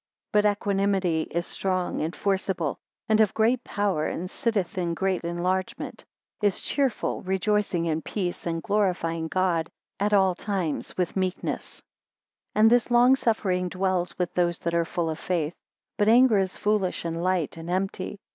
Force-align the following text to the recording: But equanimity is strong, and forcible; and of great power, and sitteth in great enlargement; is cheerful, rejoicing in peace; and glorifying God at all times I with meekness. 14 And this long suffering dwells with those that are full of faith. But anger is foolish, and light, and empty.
But 0.31 0.45
equanimity 0.45 1.27
is 1.29 1.45
strong, 1.45 2.01
and 2.01 2.15
forcible; 2.15 2.79
and 3.07 3.21
of 3.21 3.35
great 3.35 3.63
power, 3.63 4.07
and 4.07 4.27
sitteth 4.31 4.75
in 4.75 4.95
great 4.95 5.23
enlargement; 5.23 6.03
is 6.41 6.59
cheerful, 6.59 7.21
rejoicing 7.21 7.85
in 7.85 8.01
peace; 8.01 8.47
and 8.47 8.63
glorifying 8.63 9.27
God 9.27 9.69
at 9.99 10.11
all 10.11 10.33
times 10.33 10.89
I 10.89 10.93
with 10.97 11.15
meekness. 11.15 11.83
14 12.53 12.59
And 12.63 12.71
this 12.71 12.89
long 12.89 13.15
suffering 13.15 13.69
dwells 13.69 14.17
with 14.17 14.33
those 14.33 14.57
that 14.61 14.73
are 14.73 14.85
full 14.85 15.07
of 15.07 15.19
faith. 15.19 15.53
But 15.99 16.07
anger 16.09 16.39
is 16.39 16.57
foolish, 16.57 17.05
and 17.05 17.21
light, 17.21 17.55
and 17.55 17.69
empty. 17.69 18.17